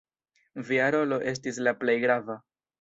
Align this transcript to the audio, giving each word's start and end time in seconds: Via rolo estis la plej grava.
Via 0.69 0.87
rolo 0.95 1.21
estis 1.35 1.63
la 1.69 1.77
plej 1.85 1.99
grava. 2.09 2.43